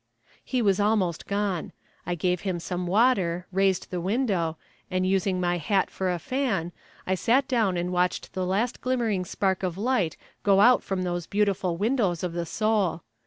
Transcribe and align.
He 0.43 0.63
was 0.63 0.79
almost 0.79 1.27
gone. 1.27 1.73
I 2.07 2.15
gave 2.15 2.41
him 2.41 2.59
some 2.59 2.87
water, 2.87 3.45
raised 3.51 3.91
the 3.91 4.01
window, 4.01 4.57
and 4.89 5.05
using 5.05 5.39
my 5.39 5.59
hat 5.59 5.91
for 5.91 6.11
a 6.11 6.17
fan, 6.17 6.71
I 7.05 7.13
sat 7.13 7.47
down 7.47 7.77
and 7.77 7.91
watched 7.93 8.33
the 8.33 8.43
last 8.47 8.81
glimmering 8.81 9.25
spark 9.25 9.61
of 9.61 9.77
light 9.77 10.17
go 10.41 10.59
out 10.59 10.81
from 10.81 11.03
those 11.03 11.27
beautiful 11.27 11.77
windows 11.77 12.23
of 12.23 12.33
the 12.33 12.47
soul. 12.47 13.03